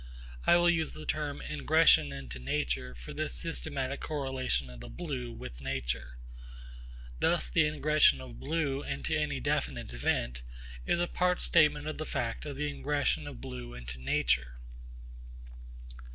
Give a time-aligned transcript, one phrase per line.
[0.47, 5.31] I will use the term 'ingression into nature' for this systematic correlation of the blue
[5.31, 6.17] with nature.
[7.19, 10.41] Thus the ingression of blue into any definite event
[10.87, 14.53] is a part statement of the fact of the ingression of blue into nature.